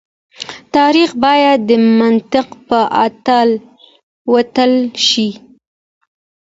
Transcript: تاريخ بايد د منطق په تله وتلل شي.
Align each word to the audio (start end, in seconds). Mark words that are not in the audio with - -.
تاريخ 0.75 1.09
بايد 1.23 1.59
د 1.69 1.71
منطق 1.99 2.47
په 2.67 2.79
تله 3.25 3.55
وتلل 4.33 4.75
شي. 5.07 5.29